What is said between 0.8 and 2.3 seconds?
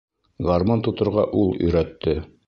тоторға ул өйрәтте.